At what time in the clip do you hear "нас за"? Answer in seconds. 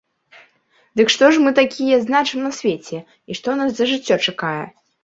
3.63-3.83